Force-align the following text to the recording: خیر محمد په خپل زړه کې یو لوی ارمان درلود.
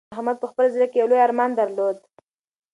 خیر 0.07 0.11
محمد 0.15 0.37
په 0.41 0.47
خپل 0.51 0.65
زړه 0.73 0.87
کې 0.91 0.97
یو 0.99 1.09
لوی 1.11 1.21
ارمان 1.27 1.51
درلود. 1.55 1.97